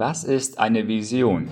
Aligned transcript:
Was 0.00 0.22
ist 0.22 0.60
eine 0.60 0.86
Vision? 0.86 1.48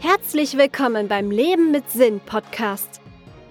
Herzlich 0.00 0.58
willkommen 0.58 1.06
beim 1.06 1.30
Leben 1.30 1.70
mit 1.70 1.88
Sinn 1.88 2.18
Podcast. 2.18 3.00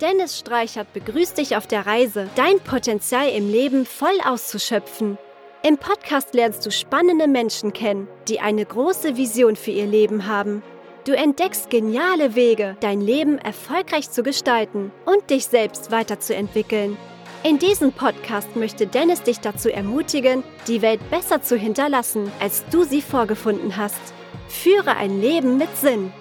Dennis 0.02 0.38
Streichert 0.38 0.92
begrüßt 0.92 1.38
dich 1.38 1.56
auf 1.56 1.68
der 1.68 1.86
Reise, 1.86 2.28
dein 2.36 2.60
Potenzial 2.60 3.30
im 3.30 3.50
Leben 3.50 3.86
voll 3.86 4.20
auszuschöpfen. 4.26 5.18
Im 5.64 5.78
Podcast 5.78 6.34
lernst 6.34 6.66
du 6.66 6.72
spannende 6.72 7.30
Menschen 7.30 7.72
kennen, 7.72 8.10
die 8.28 8.42
eine 8.42 8.66
große 8.66 9.16
Vision 9.16 9.56
für 9.56 9.72
ihr 9.72 9.88
Leben 9.88 10.28
haben. 10.28 10.64
Du 11.06 11.14
entdeckst 11.14 11.70
geniale 11.70 12.36
Wege, 12.36 12.76
dein 12.82 13.00
Leben 13.00 13.38
erfolgreich 13.38 14.12
zu 14.12 14.22
gestalten 14.22 14.92
und 15.06 15.30
dich 15.30 15.46
selbst 15.46 15.92
weiterzuentwickeln. 15.92 16.98
In 17.44 17.60
diesem 17.60 17.94
Podcast 17.94 18.56
möchte 18.56 18.88
Dennis 18.88 19.22
dich 19.22 19.40
dazu 19.40 19.70
ermutigen, 19.70 20.44
die 20.68 20.82
Welt 20.82 21.00
besser 21.12 21.42
zu 21.42 21.56
hinterlassen, 21.56 22.32
als 22.40 22.66
du 22.72 22.84
sie 22.84 23.02
vorgefunden 23.02 23.78
hast. 23.78 24.02
Führe 24.50 24.98
ein 24.98 25.22
Leben 25.22 25.58
mit 25.58 25.74
Sinn. 25.78 26.12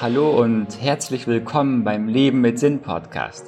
Hallo 0.00 0.40
und 0.40 0.80
herzlich 0.80 1.26
willkommen 1.26 1.84
beim 1.84 2.08
Leben 2.08 2.40
mit 2.40 2.58
Sinn 2.58 2.80
Podcast. 2.80 3.44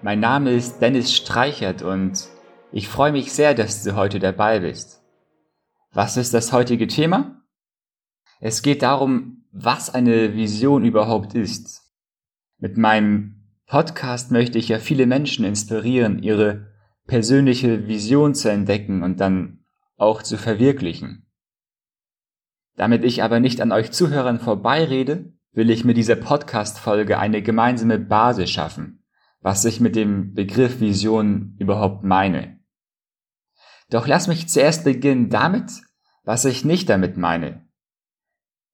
Mein 0.00 0.20
Name 0.20 0.52
ist 0.52 0.80
Dennis 0.80 1.12
Streichert 1.12 1.82
und 1.82 2.28
ich 2.70 2.88
freue 2.88 3.10
mich 3.10 3.32
sehr, 3.32 3.54
dass 3.54 3.82
du 3.82 3.96
heute 3.96 4.20
dabei 4.20 4.60
bist. 4.60 5.02
Was 5.92 6.16
ist 6.16 6.32
das 6.32 6.52
heutige 6.52 6.86
Thema? 6.86 7.42
Es 8.38 8.62
geht 8.62 8.82
darum, 8.82 9.44
was 9.50 9.92
eine 9.92 10.34
Vision 10.34 10.84
überhaupt 10.84 11.34
ist. 11.34 11.89
Mit 12.62 12.76
meinem 12.76 13.36
Podcast 13.66 14.30
möchte 14.30 14.58
ich 14.58 14.68
ja 14.68 14.78
viele 14.78 15.06
Menschen 15.06 15.46
inspirieren, 15.46 16.22
ihre 16.22 16.66
persönliche 17.06 17.88
Vision 17.88 18.34
zu 18.34 18.50
entdecken 18.50 19.02
und 19.02 19.18
dann 19.18 19.64
auch 19.96 20.22
zu 20.22 20.36
verwirklichen. 20.36 21.26
Damit 22.76 23.02
ich 23.02 23.22
aber 23.22 23.40
nicht 23.40 23.62
an 23.62 23.72
euch 23.72 23.92
Zuhörern 23.92 24.40
vorbeirede, 24.40 25.32
will 25.52 25.70
ich 25.70 25.86
mit 25.86 25.96
dieser 25.96 26.16
Podcast-Folge 26.16 27.18
eine 27.18 27.40
gemeinsame 27.40 27.98
Basis 27.98 28.50
schaffen, 28.50 29.06
was 29.40 29.64
ich 29.64 29.80
mit 29.80 29.96
dem 29.96 30.34
Begriff 30.34 30.80
Vision 30.80 31.56
überhaupt 31.58 32.04
meine. 32.04 32.60
Doch 33.88 34.06
lass 34.06 34.28
mich 34.28 34.50
zuerst 34.50 34.84
beginnen 34.84 35.30
damit, 35.30 35.70
was 36.24 36.44
ich 36.44 36.66
nicht 36.66 36.90
damit 36.90 37.16
meine. 37.16 37.66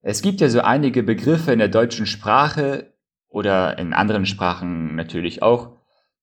Es 0.01 0.21
gibt 0.21 0.41
ja 0.41 0.49
so 0.49 0.59
einige 0.59 1.03
Begriffe 1.03 1.53
in 1.53 1.59
der 1.59 1.69
deutschen 1.69 2.05
Sprache, 2.05 2.96
oder 3.37 3.77
in 3.77 3.93
anderen 3.93 4.25
Sprachen 4.25 4.95
natürlich 4.95 5.43
auch, 5.43 5.77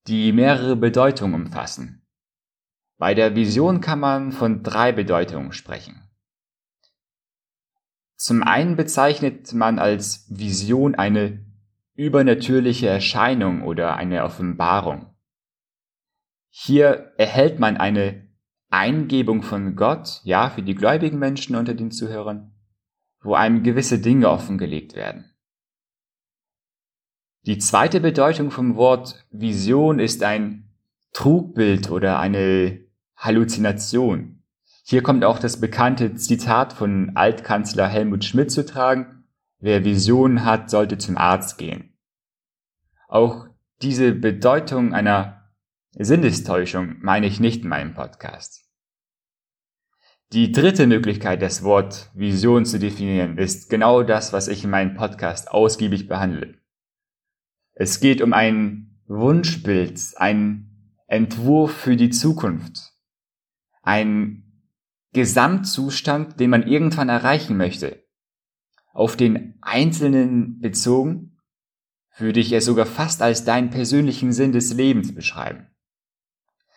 die 0.08 0.32
mehrere 0.32 0.74
Bedeutungen 0.74 1.34
umfassen. 1.46 2.04
Bei 2.98 3.14
der 3.14 3.36
Vision 3.36 3.80
kann 3.80 4.00
man 4.00 4.32
von 4.32 4.64
drei 4.64 4.90
Bedeutungen 4.90 5.52
sprechen. 5.52 6.02
Zum 8.16 8.42
einen 8.42 8.74
bezeichnet 8.74 9.52
man 9.52 9.78
als 9.78 10.26
Vision 10.28 10.96
eine 10.96 11.46
übernatürliche 11.94 12.88
Erscheinung 12.88 13.62
oder 13.62 13.94
eine 13.94 14.24
Offenbarung. 14.24 15.14
Hier 16.50 17.12
erhält 17.16 17.60
man 17.60 17.76
eine 17.76 18.28
Eingebung 18.70 19.42
von 19.42 19.76
Gott, 19.76 20.20
ja, 20.24 20.50
für 20.50 20.62
die 20.62 20.74
gläubigen 20.74 21.20
Menschen 21.20 21.54
unter 21.54 21.74
den 21.74 21.92
Zuhörern, 21.92 22.56
wo 23.20 23.34
einem 23.34 23.62
gewisse 23.62 24.00
Dinge 24.00 24.28
offengelegt 24.30 24.96
werden. 24.96 25.33
Die 27.46 27.58
zweite 27.58 28.00
Bedeutung 28.00 28.50
vom 28.50 28.76
Wort 28.76 29.26
Vision 29.30 29.98
ist 29.98 30.22
ein 30.22 30.70
Trugbild 31.12 31.90
oder 31.90 32.18
eine 32.18 32.80
Halluzination. 33.18 34.42
Hier 34.82 35.02
kommt 35.02 35.26
auch 35.26 35.38
das 35.38 35.60
bekannte 35.60 36.14
Zitat 36.14 36.72
von 36.72 37.12
Altkanzler 37.16 37.86
Helmut 37.86 38.24
Schmidt 38.24 38.50
zu 38.50 38.64
tragen, 38.64 39.24
wer 39.58 39.84
Visionen 39.84 40.46
hat, 40.46 40.70
sollte 40.70 40.96
zum 40.96 41.18
Arzt 41.18 41.58
gehen. 41.58 41.98
Auch 43.08 43.46
diese 43.82 44.12
Bedeutung 44.12 44.94
einer 44.94 45.50
Sinnestäuschung 45.92 46.96
meine 47.02 47.26
ich 47.26 47.40
nicht 47.40 47.62
in 47.62 47.68
meinem 47.68 47.92
Podcast. 47.92 48.64
Die 50.32 50.50
dritte 50.50 50.86
Möglichkeit, 50.86 51.42
das 51.42 51.62
Wort 51.62 52.10
Vision 52.14 52.64
zu 52.64 52.78
definieren, 52.78 53.36
ist 53.36 53.68
genau 53.68 54.02
das, 54.02 54.32
was 54.32 54.48
ich 54.48 54.64
in 54.64 54.70
meinem 54.70 54.94
Podcast 54.94 55.50
ausgiebig 55.50 56.08
behandle. 56.08 56.63
Es 57.74 58.00
geht 58.00 58.22
um 58.22 58.32
ein 58.32 59.00
Wunschbild, 59.06 60.00
ein 60.16 60.70
Entwurf 61.06 61.72
für 61.72 61.96
die 61.96 62.10
Zukunft, 62.10 62.92
ein 63.82 64.44
Gesamtzustand, 65.12 66.40
den 66.40 66.50
man 66.50 66.66
irgendwann 66.66 67.08
erreichen 67.08 67.56
möchte. 67.56 68.04
Auf 68.92 69.16
den 69.16 69.58
Einzelnen 69.60 70.60
bezogen 70.60 71.36
würde 72.16 72.40
ich 72.40 72.52
es 72.52 72.64
sogar 72.64 72.86
fast 72.86 73.22
als 73.22 73.44
deinen 73.44 73.70
persönlichen 73.70 74.32
Sinn 74.32 74.52
des 74.52 74.72
Lebens 74.72 75.14
beschreiben. 75.14 75.66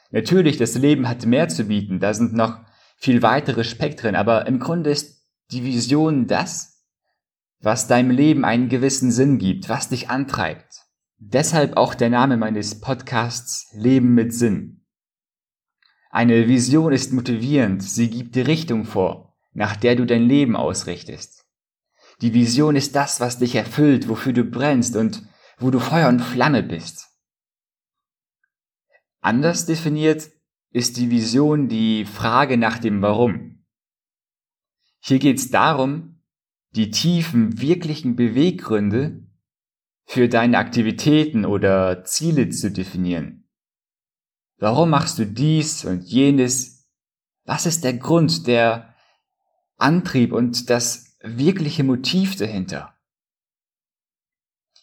Natürlich, 0.10 0.58
das 0.58 0.76
Leben 0.76 1.08
hat 1.08 1.26
mehr 1.26 1.48
zu 1.48 1.66
bieten, 1.66 2.00
da 2.00 2.14
sind 2.14 2.34
noch 2.34 2.60
viel 2.98 3.22
weitere 3.22 3.64
Spektren, 3.64 4.16
aber 4.16 4.48
im 4.48 4.60
Grunde 4.60 4.90
ist 4.90 5.28
die 5.52 5.64
Vision 5.64 6.26
das, 6.26 6.86
was 7.60 7.88
deinem 7.88 8.12
Leben 8.12 8.46
einen 8.46 8.70
gewissen 8.70 9.12
Sinn 9.12 9.38
gibt, 9.38 9.70
was 9.70 9.90
dich 9.90 10.10
antreibt. 10.10 10.67
Deshalb 11.20 11.78
auch 11.78 11.96
der 11.96 12.12
Name 12.12 12.38
meines 12.38 12.80
Podcasts 12.80 13.72
Leben 13.74 14.14
mit 14.14 14.36
Sinn. 14.36 14.86
Eine 16.12 16.48
Vision 16.48 16.94
ist 16.94 17.12
motivierend, 17.12 17.82
sie 17.82 18.12
gibt 18.12 18.36
die 18.36 18.42
Richtung 18.42 18.86
vor, 18.86 19.36
nach 19.52 19.76
der 19.76 19.96
du 19.96 20.06
dein 20.06 20.22
Leben 20.22 20.56
ausrichtest. 20.56 21.44
Die 22.22 22.36
Vision 22.36 22.76
ist 22.76 22.96
das, 22.96 23.20
was 23.20 23.40
dich 23.40 23.56
erfüllt, 23.56 24.08
wofür 24.08 24.32
du 24.32 24.44
brennst 24.44 24.96
und 24.96 25.28
wo 25.58 25.72
du 25.72 25.80
Feuer 25.80 26.08
und 26.10 26.20
Flamme 26.20 26.62
bist. 26.62 27.08
Anders 29.20 29.66
definiert 29.66 30.30
ist 30.70 30.98
die 30.98 31.10
Vision 31.10 31.68
die 31.68 32.06
Frage 32.06 32.58
nach 32.58 32.78
dem 32.78 33.02
Warum. 33.02 33.66
Hier 35.00 35.18
geht 35.18 35.38
es 35.38 35.50
darum, 35.50 36.22
die 36.76 36.92
tiefen, 36.92 37.60
wirklichen 37.60 38.16
Beweggründe 38.16 39.27
für 40.08 40.30
deine 40.30 40.58
Aktivitäten 40.58 41.46
oder 41.46 42.06
Ziele 42.06 42.48
zu 42.50 42.72
definieren. 42.72 43.50
Warum 44.58 44.90
machst 44.90 45.20
du 45.20 45.26
dies 45.26 45.84
und 45.84 46.04
jenes? 46.04 46.88
Was 47.44 47.66
ist 47.66 47.84
der 47.84 47.94
Grund, 47.94 48.48
der 48.48 48.96
Antrieb 49.76 50.32
und 50.32 50.70
das 50.70 51.18
wirkliche 51.22 51.84
Motiv 51.84 52.38
dahinter? 52.38 52.98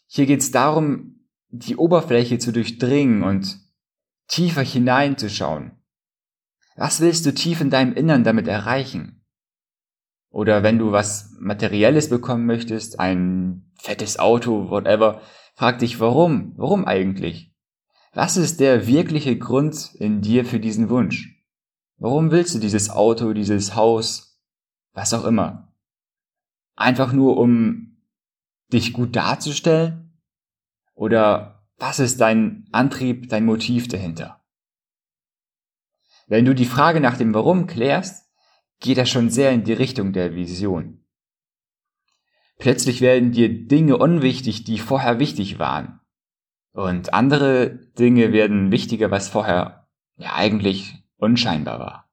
Hier 0.06 0.26
geht 0.26 0.40
es 0.40 0.50
darum, 0.50 1.26
die 1.48 1.76
Oberfläche 1.76 2.38
zu 2.38 2.52
durchdringen 2.52 3.22
und 3.22 3.58
tiefer 4.28 4.62
hineinzuschauen. 4.62 5.82
Was 6.76 7.00
willst 7.00 7.24
du 7.24 7.32
tief 7.32 7.62
in 7.62 7.70
deinem 7.70 7.94
Innern 7.94 8.24
damit 8.24 8.46
erreichen? 8.46 9.23
Oder 10.34 10.64
wenn 10.64 10.80
du 10.80 10.90
was 10.90 11.36
Materielles 11.38 12.08
bekommen 12.08 12.44
möchtest, 12.44 12.98
ein 12.98 13.70
fettes 13.78 14.18
Auto, 14.18 14.68
whatever, 14.68 15.20
frag 15.54 15.78
dich 15.78 16.00
warum? 16.00 16.54
Warum 16.56 16.86
eigentlich? 16.86 17.54
Was 18.14 18.36
ist 18.36 18.58
der 18.58 18.88
wirkliche 18.88 19.38
Grund 19.38 19.94
in 19.94 20.22
dir 20.22 20.44
für 20.44 20.58
diesen 20.58 20.90
Wunsch? 20.90 21.40
Warum 21.98 22.32
willst 22.32 22.52
du 22.52 22.58
dieses 22.58 22.90
Auto, 22.90 23.32
dieses 23.32 23.76
Haus, 23.76 24.40
was 24.92 25.14
auch 25.14 25.24
immer? 25.24 25.72
Einfach 26.74 27.12
nur 27.12 27.36
um 27.36 27.98
dich 28.72 28.92
gut 28.92 29.14
darzustellen? 29.14 30.18
Oder 30.94 31.64
was 31.78 32.00
ist 32.00 32.20
dein 32.20 32.66
Antrieb, 32.72 33.28
dein 33.28 33.44
Motiv 33.44 33.86
dahinter? 33.86 34.42
Wenn 36.26 36.44
du 36.44 36.56
die 36.56 36.66
Frage 36.66 36.98
nach 36.98 37.16
dem 37.16 37.34
Warum 37.34 37.68
klärst, 37.68 38.23
geht 38.84 38.98
er 38.98 39.06
schon 39.06 39.30
sehr 39.30 39.50
in 39.50 39.64
die 39.64 39.72
Richtung 39.72 40.12
der 40.12 40.34
Vision. 40.34 41.02
Plötzlich 42.58 43.00
werden 43.00 43.32
dir 43.32 43.48
Dinge 43.48 43.96
unwichtig, 43.96 44.64
die 44.64 44.78
vorher 44.78 45.18
wichtig 45.18 45.58
waren. 45.58 46.00
Und 46.72 47.14
andere 47.14 47.70
Dinge 47.98 48.30
werden 48.32 48.70
wichtiger, 48.70 49.10
was 49.10 49.30
vorher 49.30 49.88
ja 50.16 50.34
eigentlich 50.34 51.02
unscheinbar 51.16 51.78
war. 51.78 52.10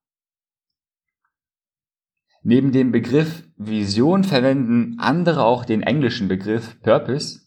Neben 2.41 2.71
dem 2.71 2.93
Begriff 2.93 3.43
Vision 3.57 4.23
verwenden 4.23 4.97
andere 4.97 5.43
auch 5.43 5.65
den 5.65 5.83
englischen 5.83 6.29
Begriff 6.29 6.81
Purpose. 6.81 7.41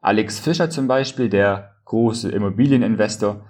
Alex 0.00 0.40
Fischer 0.40 0.68
zum 0.68 0.88
Beispiel, 0.88 1.28
der 1.28 1.76
große 1.84 2.28
Immobilieninvestor, 2.28 3.48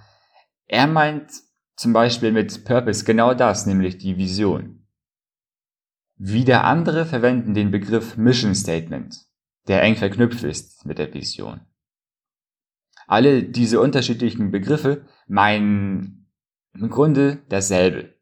er 0.66 0.86
meint 0.86 1.32
zum 1.76 1.94
Beispiel 1.94 2.30
mit 2.30 2.66
Purpose 2.66 3.06
genau 3.06 3.32
das, 3.32 3.64
nämlich 3.64 3.96
die 3.96 4.18
Vision. 4.18 4.77
Wieder 6.20 6.64
andere 6.64 7.06
verwenden 7.06 7.54
den 7.54 7.70
Begriff 7.70 8.16
Mission 8.16 8.56
Statement, 8.56 9.24
der 9.68 9.82
eng 9.82 9.94
verknüpft 9.94 10.42
ist 10.42 10.84
mit 10.84 10.98
der 10.98 11.14
Vision. 11.14 11.60
Alle 13.06 13.44
diese 13.44 13.80
unterschiedlichen 13.80 14.50
Begriffe 14.50 15.06
meinen 15.28 16.28
im 16.74 16.90
Grunde 16.90 17.44
dasselbe. 17.48 18.14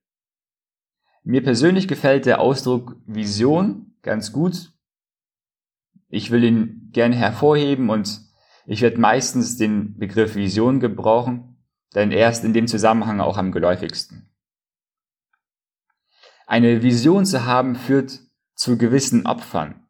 Mir 1.25 1.43
persönlich 1.43 1.89
gefällt 1.89 2.27
der 2.27 2.41
Ausdruck 2.41 2.97
Vision 3.07 3.95
ganz 4.03 4.31
gut. 4.31 4.73
Ich 6.09 6.31
will 6.31 6.45
ihn 6.45 6.91
gerne 6.93 7.17
hervorheben 7.17 7.89
und 7.89 8.21
ich 8.67 8.83
werde 8.83 9.01
meistens 9.01 9.57
den 9.57 9.97
Begriff 9.97 10.35
Vision 10.35 10.81
gebrauchen, 10.81 11.57
denn 11.95 12.13
er 12.13 12.29
ist 12.29 12.45
in 12.45 12.53
dem 12.53 12.67
Zusammenhang 12.67 13.21
auch 13.21 13.39
am 13.39 13.53
geläufigsten. 13.53 14.36
Eine 16.47 16.83
Vision 16.83 17.27
zu 17.27 17.45
haben 17.45 17.75
führt 17.75 18.21
zu 18.55 18.79
gewissen 18.79 19.27
Opfern. 19.27 19.87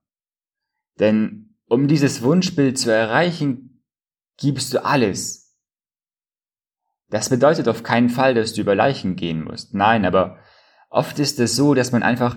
Denn 0.99 1.56
um 1.67 1.87
dieses 1.87 2.23
Wunschbild 2.23 2.79
zu 2.79 2.91
erreichen, 2.91 3.85
gibst 4.38 4.73
du 4.73 4.85
alles. 4.85 5.55
Das 7.08 7.29
bedeutet 7.29 7.69
auf 7.69 7.82
keinen 7.82 8.08
Fall, 8.08 8.35
dass 8.35 8.55
du 8.55 8.62
über 8.62 8.75
Leichen 8.75 9.17
gehen 9.17 9.44
musst. 9.44 9.75
Nein, 9.75 10.05
aber 10.05 10.38
oft 10.88 11.19
ist 11.19 11.38
es 11.38 11.55
so, 11.55 11.75
dass 11.75 11.93
man 11.93 12.03
einfach 12.03 12.37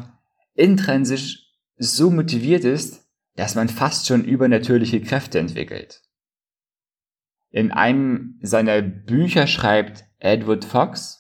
intrinsisch 0.54 1.48
so 1.78 2.12
motiviert 2.12 2.66
ist, 2.66 3.10
dass 3.36 3.56
man 3.56 3.70
fast 3.70 4.06
schon 4.06 4.26
übernatürliche 4.26 5.02
Kräfte 5.02 5.40
entwickelt. 5.40 6.02
In 7.52 7.72
einem 7.72 8.38
seiner 8.42 8.82
Bücher 8.82 9.48
schreibt 9.48 10.06
Edward 10.20 10.66
Fox, 10.66 11.19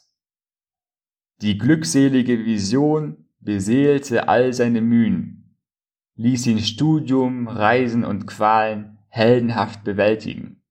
die 1.41 1.57
glückselige 1.57 2.45
Vision 2.45 3.25
beseelte 3.39 4.27
all 4.27 4.53
seine 4.53 4.81
Mühen, 4.81 5.55
ließ 6.15 6.47
ihn 6.47 6.59
Studium, 6.59 7.47
Reisen 7.47 8.03
und 8.03 8.27
Qualen 8.27 8.97
heldenhaft 9.07 9.83
bewältigen. 9.83 10.61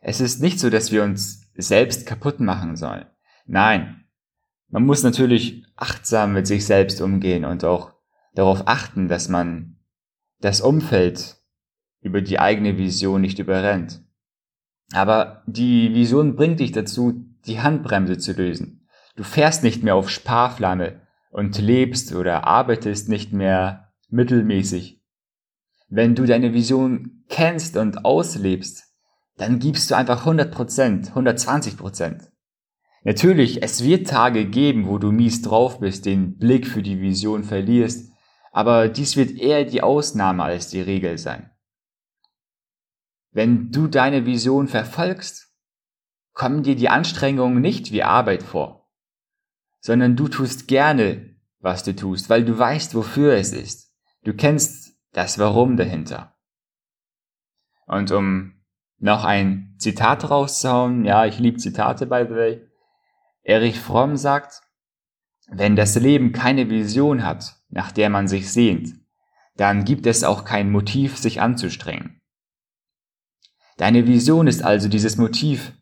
Es 0.00 0.20
ist 0.20 0.40
nicht 0.40 0.58
so, 0.58 0.70
dass 0.70 0.92
wir 0.92 1.02
uns 1.02 1.50
selbst 1.54 2.06
kaputt 2.06 2.40
machen 2.40 2.76
sollen. 2.76 3.06
Nein, 3.46 4.04
man 4.68 4.84
muss 4.84 5.02
natürlich 5.02 5.64
achtsam 5.76 6.32
mit 6.32 6.46
sich 6.46 6.66
selbst 6.66 7.00
umgehen 7.00 7.44
und 7.44 7.64
auch 7.64 7.92
darauf 8.34 8.66
achten, 8.66 9.08
dass 9.08 9.28
man 9.28 9.76
das 10.40 10.60
Umfeld 10.60 11.36
über 12.00 12.20
die 12.20 12.38
eigene 12.38 12.76
Vision 12.76 13.20
nicht 13.20 13.38
überrennt. 13.38 14.02
Aber 14.92 15.42
die 15.46 15.94
Vision 15.94 16.36
bringt 16.36 16.60
dich 16.60 16.72
dazu, 16.72 17.24
die 17.46 17.60
Handbremse 17.60 18.18
zu 18.18 18.32
lösen. 18.32 18.83
Du 19.16 19.22
fährst 19.22 19.62
nicht 19.62 19.82
mehr 19.82 19.94
auf 19.94 20.10
Sparflamme 20.10 21.00
und 21.30 21.58
lebst 21.58 22.14
oder 22.14 22.46
arbeitest 22.46 23.08
nicht 23.08 23.32
mehr 23.32 23.92
mittelmäßig. 24.08 25.00
Wenn 25.88 26.16
du 26.16 26.26
deine 26.26 26.52
Vision 26.52 27.24
kennst 27.28 27.76
und 27.76 28.04
auslebst, 28.04 28.84
dann 29.36 29.60
gibst 29.60 29.90
du 29.90 29.96
einfach 29.96 30.26
100%, 30.26 31.12
120%. 31.12 32.28
Natürlich, 33.04 33.62
es 33.62 33.84
wird 33.84 34.08
Tage 34.08 34.46
geben, 34.46 34.88
wo 34.88 34.98
du 34.98 35.12
mies 35.12 35.42
drauf 35.42 35.78
bist, 35.80 36.06
den 36.06 36.38
Blick 36.38 36.66
für 36.66 36.82
die 36.82 37.00
Vision 37.00 37.44
verlierst, 37.44 38.12
aber 38.50 38.88
dies 38.88 39.16
wird 39.16 39.32
eher 39.32 39.64
die 39.64 39.82
Ausnahme 39.82 40.42
als 40.42 40.68
die 40.68 40.80
Regel 40.80 41.18
sein. 41.18 41.50
Wenn 43.30 43.70
du 43.70 43.88
deine 43.88 44.26
Vision 44.26 44.68
verfolgst, 44.68 45.52
kommen 46.32 46.62
dir 46.62 46.76
die 46.76 46.88
Anstrengungen 46.88 47.60
nicht 47.60 47.92
wie 47.92 48.02
Arbeit 48.02 48.42
vor 48.42 48.83
sondern 49.84 50.16
du 50.16 50.28
tust 50.28 50.66
gerne, 50.66 51.36
was 51.58 51.82
du 51.82 51.94
tust, 51.94 52.30
weil 52.30 52.42
du 52.42 52.58
weißt, 52.58 52.94
wofür 52.94 53.34
es 53.34 53.52
ist. 53.52 53.92
Du 54.22 54.32
kennst 54.32 54.96
das 55.12 55.38
Warum 55.38 55.76
dahinter. 55.76 56.34
Und 57.84 58.10
um 58.10 58.54
noch 58.96 59.24
ein 59.24 59.74
Zitat 59.76 60.30
rauszuhauen, 60.30 61.04
ja, 61.04 61.26
ich 61.26 61.38
liebe 61.38 61.58
Zitate 61.58 62.06
by 62.06 62.24
the 62.26 62.34
way, 62.34 62.66
Erich 63.42 63.78
Fromm 63.78 64.16
sagt, 64.16 64.62
wenn 65.48 65.76
das 65.76 65.94
Leben 65.96 66.32
keine 66.32 66.70
Vision 66.70 67.22
hat, 67.22 67.56
nach 67.68 67.92
der 67.92 68.08
man 68.08 68.26
sich 68.26 68.50
sehnt, 68.50 68.94
dann 69.56 69.84
gibt 69.84 70.06
es 70.06 70.24
auch 70.24 70.46
kein 70.46 70.70
Motiv, 70.70 71.18
sich 71.18 71.42
anzustrengen. 71.42 72.22
Deine 73.76 74.06
Vision 74.06 74.46
ist 74.46 74.62
also 74.62 74.88
dieses 74.88 75.18
Motiv, 75.18 75.74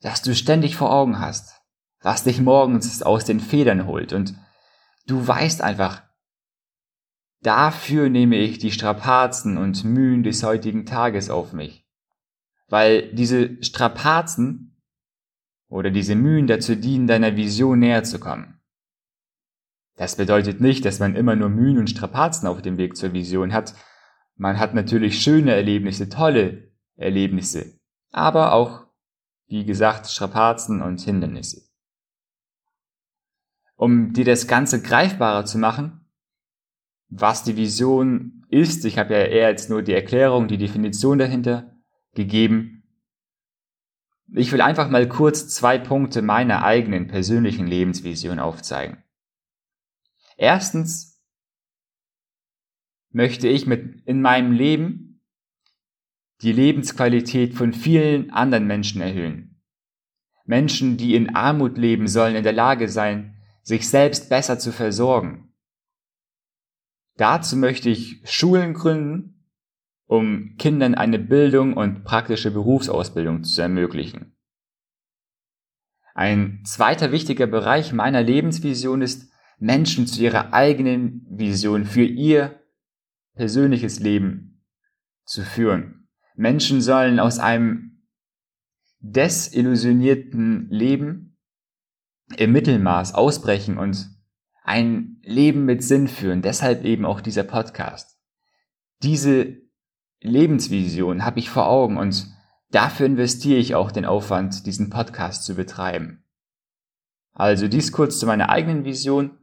das 0.00 0.22
du 0.22 0.34
ständig 0.34 0.74
vor 0.74 0.92
Augen 0.92 1.20
hast, 1.20 1.63
was 2.04 2.22
dich 2.22 2.40
morgens 2.40 3.02
aus 3.02 3.24
den 3.24 3.40
Federn 3.40 3.86
holt. 3.86 4.12
Und 4.12 4.34
du 5.06 5.26
weißt 5.26 5.62
einfach, 5.62 6.02
dafür 7.40 8.10
nehme 8.10 8.36
ich 8.36 8.58
die 8.58 8.72
Strapazen 8.72 9.56
und 9.56 9.84
Mühen 9.84 10.22
des 10.22 10.42
heutigen 10.42 10.84
Tages 10.84 11.30
auf 11.30 11.54
mich. 11.54 11.88
Weil 12.68 13.14
diese 13.14 13.62
Strapazen 13.62 14.82
oder 15.68 15.90
diese 15.90 16.14
Mühen 16.14 16.46
dazu 16.46 16.76
dienen, 16.76 17.06
deiner 17.06 17.36
Vision 17.36 17.78
näher 17.78 18.04
zu 18.04 18.20
kommen. 18.20 18.60
Das 19.96 20.16
bedeutet 20.16 20.60
nicht, 20.60 20.84
dass 20.84 20.98
man 20.98 21.16
immer 21.16 21.36
nur 21.36 21.48
Mühen 21.48 21.78
und 21.78 21.88
Strapazen 21.88 22.46
auf 22.46 22.60
dem 22.60 22.76
Weg 22.76 22.96
zur 22.96 23.14
Vision 23.14 23.54
hat. 23.54 23.74
Man 24.36 24.58
hat 24.58 24.74
natürlich 24.74 25.22
schöne 25.22 25.54
Erlebnisse, 25.54 26.10
tolle 26.10 26.70
Erlebnisse, 26.96 27.78
aber 28.10 28.52
auch, 28.52 28.88
wie 29.46 29.64
gesagt, 29.64 30.08
Strapazen 30.08 30.82
und 30.82 31.00
Hindernisse 31.00 31.73
um 33.76 34.12
dir 34.12 34.24
das 34.24 34.46
Ganze 34.46 34.82
greifbarer 34.82 35.44
zu 35.44 35.58
machen, 35.58 36.06
was 37.08 37.44
die 37.44 37.56
Vision 37.56 38.44
ist. 38.48 38.84
Ich 38.84 38.98
habe 38.98 39.14
ja 39.14 39.20
eher 39.24 39.50
jetzt 39.50 39.70
nur 39.70 39.82
die 39.82 39.92
Erklärung, 39.92 40.48
die 40.48 40.58
Definition 40.58 41.18
dahinter 41.18 41.76
gegeben. 42.14 42.84
Ich 44.32 44.52
will 44.52 44.60
einfach 44.60 44.88
mal 44.88 45.08
kurz 45.08 45.48
zwei 45.48 45.78
Punkte 45.78 46.22
meiner 46.22 46.64
eigenen 46.64 47.08
persönlichen 47.08 47.66
Lebensvision 47.66 48.38
aufzeigen. 48.38 49.02
Erstens 50.36 51.22
möchte 53.10 53.48
ich 53.48 53.66
mit 53.66 54.02
in 54.06 54.20
meinem 54.20 54.50
Leben 54.50 55.22
die 56.42 56.52
Lebensqualität 56.52 57.54
von 57.54 57.72
vielen 57.72 58.30
anderen 58.30 58.66
Menschen 58.66 59.00
erhöhen. 59.00 59.62
Menschen, 60.44 60.96
die 60.96 61.14
in 61.14 61.34
Armut 61.34 61.78
leben, 61.78 62.08
sollen 62.08 62.34
in 62.34 62.42
der 62.42 62.52
Lage 62.52 62.88
sein, 62.88 63.33
sich 63.64 63.88
selbst 63.88 64.28
besser 64.28 64.58
zu 64.58 64.70
versorgen. 64.70 65.52
Dazu 67.16 67.56
möchte 67.56 67.90
ich 67.90 68.20
Schulen 68.24 68.74
gründen, 68.74 69.50
um 70.06 70.56
Kindern 70.58 70.94
eine 70.94 71.18
Bildung 71.18 71.74
und 71.74 72.04
praktische 72.04 72.50
Berufsausbildung 72.50 73.42
zu 73.42 73.62
ermöglichen. 73.62 74.36
Ein 76.14 76.62
zweiter 76.64 77.10
wichtiger 77.10 77.46
Bereich 77.46 77.92
meiner 77.92 78.22
Lebensvision 78.22 79.02
ist, 79.02 79.32
Menschen 79.58 80.06
zu 80.06 80.22
ihrer 80.22 80.52
eigenen 80.52 81.26
Vision 81.30 81.86
für 81.86 82.04
ihr 82.04 82.60
persönliches 83.34 83.98
Leben 83.98 84.64
zu 85.24 85.42
führen. 85.42 86.08
Menschen 86.36 86.80
sollen 86.80 87.18
aus 87.18 87.38
einem 87.38 88.02
desillusionierten 89.00 90.68
Leben 90.70 91.33
im 92.36 92.52
Mittelmaß 92.52 93.14
ausbrechen 93.14 93.78
und 93.78 94.08
ein 94.62 95.20
Leben 95.22 95.64
mit 95.64 95.82
Sinn 95.84 96.08
führen. 96.08 96.42
Deshalb 96.42 96.84
eben 96.84 97.04
auch 97.04 97.20
dieser 97.20 97.44
Podcast. 97.44 98.18
Diese 99.02 99.58
Lebensvision 100.20 101.24
habe 101.24 101.38
ich 101.38 101.50
vor 101.50 101.66
Augen 101.66 101.98
und 101.98 102.26
dafür 102.70 103.06
investiere 103.06 103.58
ich 103.58 103.74
auch 103.74 103.92
den 103.92 104.06
Aufwand, 104.06 104.66
diesen 104.66 104.88
Podcast 104.88 105.44
zu 105.44 105.54
betreiben. 105.54 106.24
Also 107.34 107.68
dies 107.68 107.92
kurz 107.92 108.18
zu 108.18 108.26
meiner 108.26 108.48
eigenen 108.48 108.84
Vision. 108.84 109.38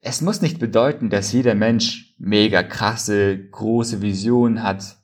Es 0.00 0.20
muss 0.20 0.40
nicht 0.40 0.60
bedeuten, 0.60 1.10
dass 1.10 1.32
jeder 1.32 1.54
Mensch 1.54 2.14
mega 2.18 2.62
krasse, 2.62 3.48
große 3.48 4.02
Visionen 4.02 4.62
hat, 4.62 4.98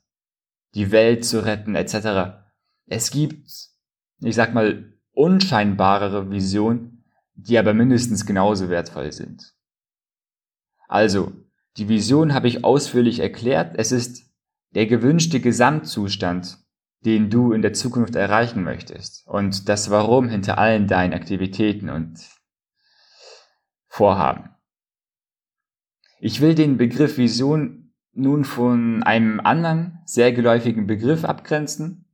die 0.75 0.93
Welt 0.93 1.25
zu 1.25 1.45
retten 1.45 1.75
etc. 1.75 2.45
Es 2.87 3.11
gibt, 3.11 3.51
ich 4.21 4.35
sag 4.35 4.55
mal, 4.55 4.93
unscheinbarere 5.13 6.31
Vision, 6.31 7.05
die 7.35 7.59
aber 7.59 7.75
mindestens 7.75 8.27
genauso 8.27 8.69
wertvoll 8.69 9.13
sind. 9.13 9.55
Also, 10.89 11.33
die 11.77 11.89
Vision 11.89 12.35
habe 12.35 12.49
ich 12.49 12.65
ausführlich 12.65 13.21
erklärt. 13.21 13.75
Es 13.79 13.93
ist 13.93 14.31
der 14.75 14.87
gewünschte 14.87 15.41
Gesamtzustand, 15.41 16.59
den 17.05 17.31
du 17.31 17.53
in 17.53 17.63
der 17.63 17.73
Zukunft 17.73 18.15
erreichen 18.15 18.63
möchtest 18.63 19.27
und 19.27 19.69
das 19.69 19.91
Warum 19.91 20.29
hinter 20.29 20.59
allen 20.59 20.87
deinen 20.87 21.15
Aktivitäten 21.15 21.91
und 21.91 22.21
Vorhaben. 23.89 24.51
Ich 26.21 26.41
will 26.41 26.55
den 26.55 26.77
Begriff 26.77 27.19
Vision 27.19 27.93
nun 28.13 28.45
von 28.45 29.03
einem 29.03 29.41
anderen, 29.41 30.01
sehr 30.05 30.33
geläufigen 30.33 30.87
Begriff 30.87 31.25
abgrenzen, 31.25 32.07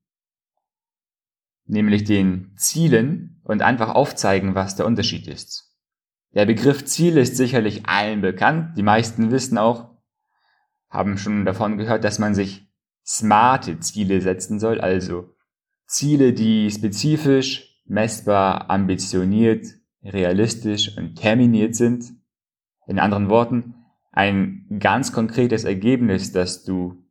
nämlich 1.69 2.05
den 2.05 2.53
Zielen 2.57 3.41
und 3.45 3.63
einfach 3.63 3.95
aufzeigen, 3.95 4.55
was 4.55 4.77
der 4.77 4.87
Unterschied 4.87 5.27
ist. 5.27 5.75
Der 6.35 6.47
Begriff 6.47 6.85
Ziel 6.85 7.17
ist 7.17 7.37
sicherlich 7.37 7.87
allen 7.87 8.21
bekannt. 8.21 8.77
Die 8.77 8.83
meisten 8.83 9.31
wissen 9.31 9.59
auch, 9.59 9.91
haben 10.91 11.19
schon 11.19 11.45
davon 11.45 11.79
gehört, 11.79 12.05
dass 12.05 12.19
man 12.19 12.35
sich 12.35 12.69
smarte 13.05 13.81
Ziele 13.81 14.21
setzen 14.21 14.61
soll, 14.61 14.81
also 14.81 15.35
Ziele, 15.87 16.35
die 16.35 16.71
spezifisch, 16.71 17.83
messbar, 17.87 18.69
ambitioniert, 18.69 19.67
realistisch 20.03 20.97
und 20.99 21.17
terminiert 21.17 21.75
sind. 21.75 22.13
In 22.87 22.99
anderen 22.99 23.31
Worten, 23.31 23.75
ein 24.13 24.67
ganz 24.79 25.13
konkretes 25.13 25.65
Ergebnis, 25.65 26.33
das 26.33 26.65
du 26.65 27.03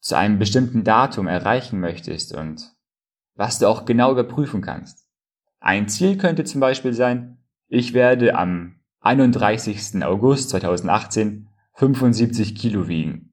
zu 0.00 0.16
einem 0.16 0.38
bestimmten 0.38 0.84
Datum 0.84 1.26
erreichen 1.26 1.80
möchtest 1.80 2.34
und 2.34 2.77
was 3.38 3.60
du 3.60 3.68
auch 3.68 3.84
genau 3.84 4.10
überprüfen 4.10 4.60
kannst. 4.60 5.06
Ein 5.60 5.88
Ziel 5.88 6.18
könnte 6.18 6.42
zum 6.44 6.60
Beispiel 6.60 6.92
sein, 6.92 7.38
ich 7.68 7.94
werde 7.94 8.34
am 8.34 8.80
31. 9.00 10.04
August 10.04 10.50
2018 10.50 11.48
75 11.74 12.56
Kilo 12.56 12.88
wiegen. 12.88 13.32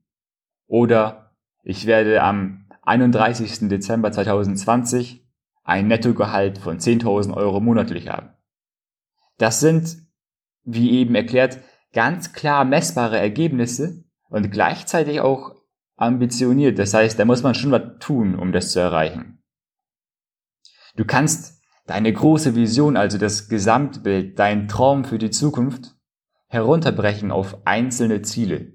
Oder 0.68 1.32
ich 1.64 1.88
werde 1.88 2.22
am 2.22 2.68
31. 2.84 3.68
Dezember 3.68 4.12
2020 4.12 5.28
ein 5.64 5.88
Nettogehalt 5.88 6.60
von 6.60 6.78
10.000 6.78 7.34
Euro 7.34 7.60
monatlich 7.60 8.08
haben. 8.08 8.30
Das 9.40 9.60
sind, 9.60 9.98
wie 10.64 10.92
eben 10.92 11.16
erklärt, 11.16 11.60
ganz 11.94 12.32
klar 12.32 12.64
messbare 12.64 13.18
Ergebnisse 13.18 14.04
und 14.30 14.52
gleichzeitig 14.52 15.20
auch 15.22 15.56
ambitioniert. 15.96 16.78
Das 16.78 16.94
heißt, 16.94 17.18
da 17.18 17.26
muss 17.26 17.42
man 17.42 17.56
schon 17.56 17.72
was 17.72 17.98
tun, 18.00 18.36
um 18.36 18.52
das 18.52 18.72
zu 18.72 18.80
erreichen. 18.80 19.35
Du 20.96 21.06
kannst 21.06 21.62
deine 21.86 22.12
große 22.12 22.56
Vision, 22.56 22.98
also 22.98 23.18
das 23.18 23.48
Gesamtbild, 23.48 24.40
dein 24.40 24.68
Traum 24.68 25.06
für 25.06 25.18
die 25.18 25.30
Zukunft, 25.30 25.96
herunterbrechen 26.48 27.32
auf 27.32 27.66
einzelne 27.66 28.22
Ziele. 28.22 28.74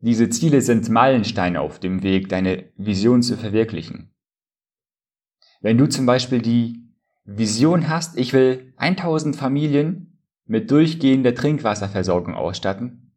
Diese 0.00 0.30
Ziele 0.30 0.62
sind 0.62 0.88
Meilensteine 0.88 1.60
auf 1.60 1.80
dem 1.80 2.02
Weg, 2.02 2.28
deine 2.28 2.70
Vision 2.76 3.22
zu 3.22 3.36
verwirklichen. 3.36 4.14
Wenn 5.60 5.76
du 5.76 5.88
zum 5.88 6.06
Beispiel 6.06 6.40
die 6.40 6.88
Vision 7.24 7.88
hast, 7.88 8.16
ich 8.16 8.32
will 8.32 8.72
1000 8.76 9.34
Familien 9.34 10.20
mit 10.46 10.70
durchgehender 10.70 11.34
Trinkwasserversorgung 11.34 12.34
ausstatten, 12.34 13.16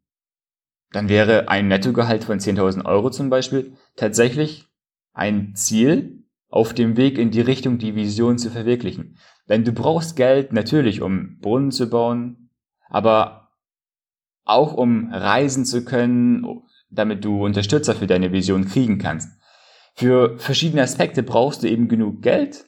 dann 0.90 1.08
wäre 1.08 1.48
ein 1.48 1.68
Nettogehalt 1.68 2.24
von 2.24 2.38
10.000 2.38 2.84
Euro 2.84 3.10
zum 3.10 3.30
Beispiel 3.30 3.76
tatsächlich 3.96 4.66
ein 5.14 5.54
Ziel 5.54 6.21
auf 6.52 6.74
dem 6.74 6.98
Weg 6.98 7.16
in 7.16 7.30
die 7.30 7.40
Richtung, 7.40 7.78
die 7.78 7.94
Vision 7.96 8.36
zu 8.36 8.50
verwirklichen. 8.50 9.16
Denn 9.48 9.64
du 9.64 9.72
brauchst 9.72 10.16
Geld 10.16 10.52
natürlich, 10.52 11.00
um 11.00 11.38
Brunnen 11.40 11.70
zu 11.70 11.88
bauen, 11.88 12.50
aber 12.90 13.48
auch 14.44 14.74
um 14.74 15.10
reisen 15.10 15.64
zu 15.64 15.82
können, 15.82 16.62
damit 16.90 17.24
du 17.24 17.42
Unterstützer 17.42 17.94
für 17.94 18.06
deine 18.06 18.32
Vision 18.32 18.66
kriegen 18.66 18.98
kannst. 18.98 19.30
Für 19.94 20.38
verschiedene 20.38 20.82
Aspekte 20.82 21.22
brauchst 21.22 21.62
du 21.62 21.70
eben 21.70 21.88
genug 21.88 22.20
Geld 22.20 22.66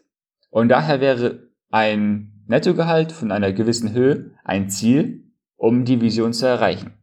und 0.48 0.70
daher 0.70 1.02
wäre 1.02 1.50
ein 1.70 2.42
Nettogehalt 2.46 3.12
von 3.12 3.30
einer 3.30 3.52
gewissen 3.52 3.92
Höhe 3.92 4.30
ein 4.44 4.70
Ziel, 4.70 5.30
um 5.56 5.84
die 5.84 6.00
Vision 6.00 6.32
zu 6.32 6.46
erreichen. 6.46 6.94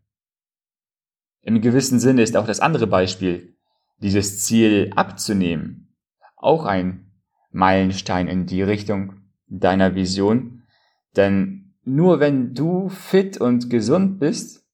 Im 1.43 1.61
gewissen 1.61 1.99
Sinne 1.99 2.23
ist 2.23 2.35
auch 2.35 2.47
das 2.47 2.59
andere 2.59 2.87
Beispiel, 2.87 3.55
dieses 3.97 4.43
Ziel 4.43 4.91
abzunehmen, 4.95 5.90
auch 6.41 6.65
ein 6.65 7.11
Meilenstein 7.51 8.27
in 8.27 8.45
die 8.45 8.61
Richtung 8.61 9.21
deiner 9.47 9.95
Vision. 9.95 10.63
Denn 11.15 11.73
nur 11.83 12.19
wenn 12.19 12.53
du 12.53 12.89
fit 12.89 13.39
und 13.39 13.69
gesund 13.69 14.19
bist, 14.19 14.65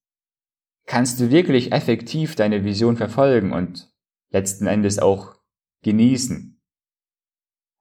kannst 0.86 1.19
du 1.19 1.29
wirklich 1.29 1.71
effektiv 1.71 2.36
deine 2.36 2.63
Vision 2.63 2.97
verfolgen 2.97 3.53
und 3.53 3.91
letzten 4.29 4.67
Endes 4.67 5.00
auch 5.00 5.36
genießen. 5.83 6.59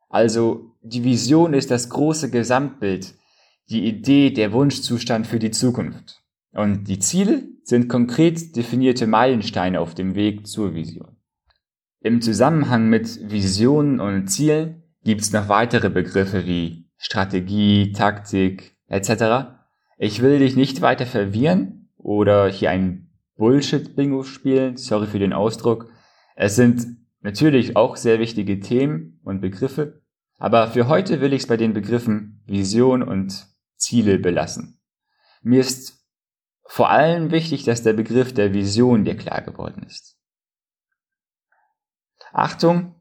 Also 0.08 0.76
die 0.82 1.04
Vision 1.04 1.54
ist 1.54 1.70
das 1.70 1.90
große 1.90 2.30
Gesamtbild, 2.30 3.14
die 3.68 3.86
Idee, 3.86 4.30
der 4.30 4.52
Wunschzustand 4.52 5.26
für 5.26 5.38
die 5.38 5.50
Zukunft. 5.50 6.22
Und 6.52 6.84
die 6.84 7.00
Ziele 7.00 7.48
sind 7.64 7.88
konkret 7.88 8.54
definierte 8.56 9.06
Meilensteine 9.06 9.80
auf 9.80 9.94
dem 9.94 10.14
Weg 10.14 10.46
zur 10.46 10.74
Vision. 10.74 11.15
Im 12.06 12.22
Zusammenhang 12.22 12.88
mit 12.88 13.32
Visionen 13.32 13.98
und 13.98 14.28
Zielen 14.28 14.84
gibt 15.02 15.22
es 15.22 15.32
noch 15.32 15.48
weitere 15.48 15.90
Begriffe 15.90 16.46
wie 16.46 16.88
Strategie, 16.98 17.90
Taktik 17.90 18.76
etc. 18.86 19.56
Ich 19.98 20.22
will 20.22 20.38
dich 20.38 20.54
nicht 20.54 20.82
weiter 20.82 21.04
verwirren 21.04 21.90
oder 21.96 22.48
hier 22.48 22.70
ein 22.70 23.10
Bullshit-Bingo 23.34 24.22
spielen, 24.22 24.76
sorry 24.76 25.08
für 25.08 25.18
den 25.18 25.32
Ausdruck. 25.32 25.90
Es 26.36 26.54
sind 26.54 26.86
natürlich 27.22 27.74
auch 27.74 27.96
sehr 27.96 28.20
wichtige 28.20 28.60
Themen 28.60 29.18
und 29.24 29.40
Begriffe, 29.40 30.00
aber 30.38 30.68
für 30.68 30.86
heute 30.86 31.20
will 31.20 31.32
ich 31.32 31.42
es 31.42 31.48
bei 31.48 31.56
den 31.56 31.72
Begriffen 31.72 32.40
Vision 32.46 33.02
und 33.02 33.48
Ziele 33.74 34.20
belassen. 34.20 34.78
Mir 35.42 35.58
ist 35.58 36.06
vor 36.66 36.88
allem 36.88 37.32
wichtig, 37.32 37.64
dass 37.64 37.82
der 37.82 37.94
Begriff 37.94 38.32
der 38.32 38.54
Vision 38.54 39.04
dir 39.04 39.16
klar 39.16 39.42
geworden 39.42 39.82
ist. 39.82 40.15
Achtung, 42.36 42.94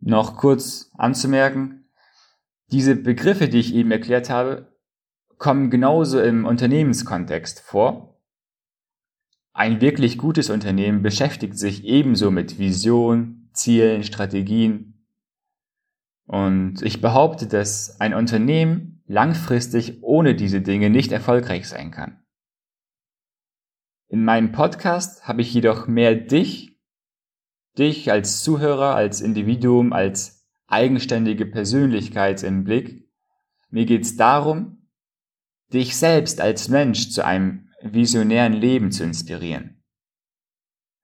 noch 0.00 0.36
kurz 0.36 0.90
anzumerken, 0.98 1.88
diese 2.72 2.96
Begriffe, 2.96 3.48
die 3.48 3.60
ich 3.60 3.72
eben 3.72 3.92
erklärt 3.92 4.28
habe, 4.28 4.76
kommen 5.36 5.70
genauso 5.70 6.20
im 6.20 6.44
Unternehmenskontext 6.44 7.60
vor. 7.60 8.20
Ein 9.52 9.80
wirklich 9.80 10.18
gutes 10.18 10.50
Unternehmen 10.50 11.00
beschäftigt 11.00 11.56
sich 11.56 11.84
ebenso 11.84 12.32
mit 12.32 12.58
Vision, 12.58 13.50
Zielen, 13.52 14.02
Strategien. 14.02 15.06
Und 16.26 16.82
ich 16.82 17.00
behaupte, 17.00 17.46
dass 17.46 18.00
ein 18.00 18.14
Unternehmen 18.14 19.00
langfristig 19.06 20.02
ohne 20.02 20.34
diese 20.34 20.60
Dinge 20.60 20.90
nicht 20.90 21.12
erfolgreich 21.12 21.68
sein 21.68 21.92
kann. 21.92 22.20
In 24.08 24.24
meinem 24.24 24.50
Podcast 24.50 25.28
habe 25.28 25.42
ich 25.42 25.54
jedoch 25.54 25.86
mehr 25.86 26.16
dich, 26.16 26.77
dich 27.78 28.10
als 28.10 28.42
Zuhörer, 28.42 28.94
als 28.94 29.20
Individuum, 29.20 29.92
als 29.92 30.46
eigenständige 30.66 31.46
Persönlichkeit 31.46 32.42
im 32.42 32.64
Blick. 32.64 33.08
Mir 33.70 33.86
geht 33.86 34.02
es 34.02 34.16
darum, 34.16 34.88
dich 35.72 35.96
selbst 35.96 36.40
als 36.40 36.68
Mensch 36.68 37.10
zu 37.10 37.24
einem 37.24 37.68
visionären 37.82 38.52
Leben 38.52 38.90
zu 38.90 39.04
inspirieren. 39.04 39.82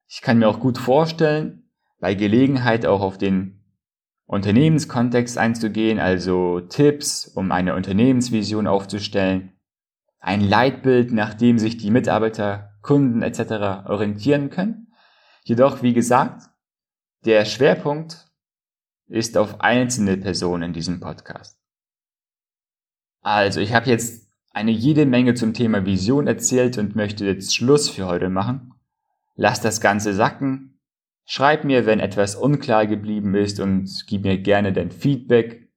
Ich 0.08 0.20
kann 0.20 0.38
mir 0.38 0.48
auch 0.48 0.60
gut 0.60 0.78
vorstellen, 0.78 1.70
bei 2.00 2.14
Gelegenheit 2.14 2.86
auch 2.86 3.00
auf 3.00 3.18
den 3.18 3.64
Unternehmenskontext 4.26 5.38
einzugehen, 5.38 5.98
also 5.98 6.60
Tipps, 6.60 7.26
um 7.26 7.52
eine 7.52 7.74
Unternehmensvision 7.74 8.66
aufzustellen, 8.66 9.52
ein 10.18 10.40
Leitbild, 10.40 11.12
nach 11.12 11.34
dem 11.34 11.58
sich 11.58 11.76
die 11.76 11.90
Mitarbeiter 11.90 12.70
Kunden 12.80 13.22
etc. 13.22 13.86
orientieren 13.88 14.50
können. 14.50 14.92
Jedoch, 15.44 15.82
wie 15.82 15.92
gesagt, 15.92 16.42
der 17.24 17.44
Schwerpunkt 17.44 18.26
ist 19.06 19.36
auf 19.36 19.60
einzelne 19.60 20.16
Personen 20.16 20.64
in 20.64 20.72
diesem 20.72 21.00
Podcast. 21.00 21.58
Also, 23.20 23.60
ich 23.60 23.72
habe 23.72 23.88
jetzt 23.90 24.30
eine 24.50 24.70
jede 24.70 25.06
Menge 25.06 25.34
zum 25.34 25.54
Thema 25.54 25.84
Vision 25.84 26.26
erzählt 26.26 26.78
und 26.78 26.96
möchte 26.96 27.24
jetzt 27.24 27.54
Schluss 27.54 27.88
für 27.88 28.06
heute 28.06 28.28
machen. 28.28 28.74
Lass 29.34 29.60
das 29.60 29.80
Ganze 29.80 30.14
sacken. 30.14 30.78
Schreib 31.24 31.64
mir, 31.64 31.86
wenn 31.86 32.00
etwas 32.00 32.36
unklar 32.36 32.86
geblieben 32.86 33.34
ist 33.34 33.60
und 33.60 34.04
gib 34.06 34.24
mir 34.24 34.38
gerne 34.38 34.72
dein 34.72 34.90
Feedback. 34.90 35.68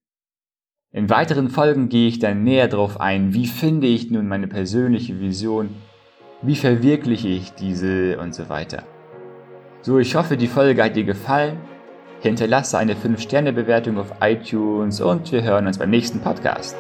In 0.92 1.10
weiteren 1.10 1.50
Folgen 1.50 1.90
gehe 1.90 2.08
ich 2.08 2.20
dann 2.20 2.44
näher 2.44 2.68
darauf 2.68 3.00
ein, 3.00 3.34
wie 3.34 3.48
finde 3.48 3.88
ich 3.88 4.12
nun 4.12 4.28
meine 4.28 4.48
persönliche 4.48 5.20
Vision 5.20 5.70
wie 6.42 6.56
verwirkliche 6.56 7.30
ich 7.30 7.54
diese 7.54 8.20
und 8.20 8.36
so 8.36 8.50
weiter. 8.50 8.84
So, 9.84 10.00
ich 10.00 10.16
hoffe, 10.16 10.38
die 10.38 10.48
Folge 10.48 10.84
hat 10.84 10.96
dir 10.96 11.04
gefallen. 11.04 11.60
Hinterlasse 12.22 12.78
eine 12.78 12.96
5-Sterne-Bewertung 12.96 13.98
auf 14.00 14.12
iTunes 14.22 15.00
und 15.00 15.32
wir 15.32 15.44
hören 15.44 15.68
uns 15.68 15.78
beim 15.78 15.92
nächsten 15.92 16.20
Podcast. 16.20 16.76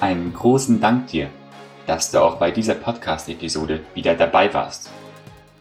Einen 0.00 0.34
großen 0.34 0.80
Dank 0.80 1.06
dir, 1.06 1.28
dass 1.86 2.10
du 2.10 2.20
auch 2.20 2.36
bei 2.36 2.50
dieser 2.50 2.74
Podcast-Episode 2.74 3.80
wieder 3.94 4.14
dabei 4.14 4.52
warst. 4.52 4.90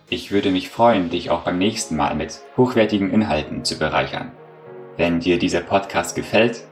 Ich 0.10 0.32
würde 0.32 0.50
mich 0.52 0.70
freuen, 0.70 1.10
dich 1.10 1.30
auch 1.30 1.42
beim 1.42 1.60
nächsten 1.60 1.96
Mal 1.96 2.16
mit 2.16 2.40
hochwertigen 2.58 3.12
Inhalten 3.12 3.64
zu 3.64 3.78
bereichern. 3.78 4.32
Wenn 4.98 5.20
dir 5.20 5.40
dieser 5.40 5.62
Podcast 5.62 6.16
gefällt, 6.16 6.64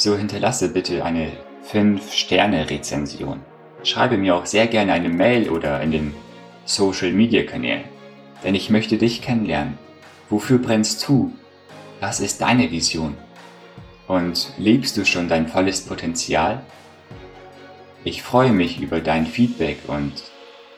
so 0.00 0.16
hinterlasse 0.16 0.70
bitte 0.70 1.04
eine 1.04 1.30
5-Sterne-Rezension. 1.70 3.40
Schreibe 3.82 4.16
mir 4.16 4.34
auch 4.34 4.46
sehr 4.46 4.66
gerne 4.66 4.92
eine 4.94 5.10
Mail 5.10 5.50
oder 5.50 5.82
in 5.82 5.90
den 5.90 6.14
Social-Media-Kanälen, 6.64 7.84
denn 8.42 8.54
ich 8.54 8.70
möchte 8.70 8.96
dich 8.96 9.20
kennenlernen. 9.20 9.78
Wofür 10.30 10.58
brennst 10.58 11.06
du? 11.06 11.32
Was 12.00 12.20
ist 12.20 12.40
deine 12.40 12.70
Vision? 12.70 13.14
Und 14.08 14.52
lebst 14.56 14.96
du 14.96 15.04
schon 15.04 15.28
dein 15.28 15.48
volles 15.48 15.82
Potenzial? 15.82 16.62
Ich 18.02 18.22
freue 18.22 18.52
mich 18.52 18.80
über 18.80 19.00
dein 19.00 19.26
Feedback 19.26 19.80
und 19.86 20.14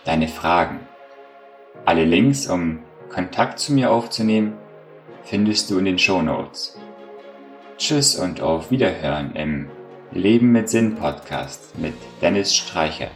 deine 0.04 0.26
Fragen. 0.26 0.80
Alle 1.84 2.04
Links, 2.04 2.48
um 2.48 2.80
Kontakt 3.08 3.60
zu 3.60 3.72
mir 3.72 3.92
aufzunehmen, 3.92 4.54
findest 5.22 5.70
du 5.70 5.78
in 5.78 5.84
den 5.84 5.98
Show 5.98 6.22
Notes. 6.22 6.76
Tschüss 7.78 8.16
und 8.16 8.40
auf 8.40 8.70
Wiederhören 8.70 9.34
im 9.34 9.68
Leben 10.12 10.52
mit 10.52 10.68
Sinn 10.68 10.94
Podcast 10.94 11.78
mit 11.78 11.94
Dennis 12.20 12.54
Streichert. 12.54 13.10